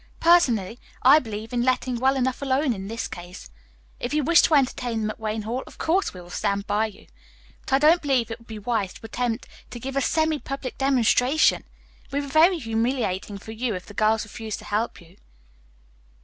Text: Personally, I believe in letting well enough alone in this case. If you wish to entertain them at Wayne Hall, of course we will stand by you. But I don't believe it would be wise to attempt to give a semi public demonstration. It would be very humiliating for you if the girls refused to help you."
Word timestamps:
Personally, 0.19 0.79
I 1.03 1.19
believe 1.19 1.53
in 1.53 1.61
letting 1.61 1.97
well 1.97 2.15
enough 2.15 2.41
alone 2.41 2.73
in 2.73 2.87
this 2.87 3.07
case. 3.07 3.51
If 3.99 4.15
you 4.15 4.23
wish 4.23 4.41
to 4.41 4.55
entertain 4.55 5.01
them 5.01 5.11
at 5.11 5.19
Wayne 5.19 5.43
Hall, 5.43 5.61
of 5.67 5.77
course 5.77 6.11
we 6.11 6.19
will 6.21 6.31
stand 6.31 6.65
by 6.65 6.87
you. 6.87 7.05
But 7.67 7.73
I 7.73 7.77
don't 7.77 8.01
believe 8.01 8.31
it 8.31 8.39
would 8.39 8.47
be 8.47 8.57
wise 8.57 8.93
to 8.93 9.01
attempt 9.05 9.45
to 9.69 9.79
give 9.79 9.95
a 9.95 10.01
semi 10.01 10.39
public 10.39 10.79
demonstration. 10.79 11.65
It 12.05 12.11
would 12.11 12.21
be 12.23 12.29
very 12.29 12.57
humiliating 12.57 13.37
for 13.37 13.51
you 13.51 13.75
if 13.75 13.85
the 13.85 13.93
girls 13.93 14.23
refused 14.23 14.57
to 14.57 14.65
help 14.65 14.99
you." 15.01 15.17